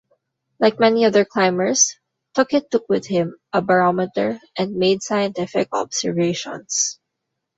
[0.59, 1.99] Like many other climbers,
[2.33, 6.99] Tuckett took with him a barometer and made scientific observations.